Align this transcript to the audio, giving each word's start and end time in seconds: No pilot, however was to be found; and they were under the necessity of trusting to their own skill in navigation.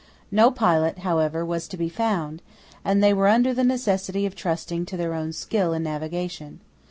No 0.31 0.49
pilot, 0.49 0.97
however 1.05 1.45
was 1.45 1.67
to 1.67 1.77
be 1.77 1.87
found; 1.87 2.41
and 2.83 3.03
they 3.03 3.13
were 3.13 3.27
under 3.27 3.53
the 3.53 3.63
necessity 3.63 4.25
of 4.25 4.33
trusting 4.35 4.83
to 4.87 4.97
their 4.97 5.13
own 5.13 5.31
skill 5.31 5.73
in 5.73 5.83
navigation. 5.83 6.59